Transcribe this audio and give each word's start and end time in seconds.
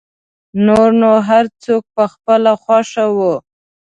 نور 0.65 0.89
نو 1.01 1.11
هر 1.29 1.45
څوک 1.63 1.83
په 1.95 2.03
خپله 2.13 2.51
خوښه 2.63 3.05
و. 3.17 3.19